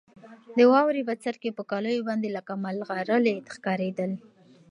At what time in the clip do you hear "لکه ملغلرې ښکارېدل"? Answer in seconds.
2.37-4.11